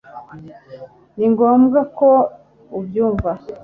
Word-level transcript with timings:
Ni 1.17 1.27
ngombwa 1.33 1.79
ko 1.97 2.09
ubyumva 2.77 3.31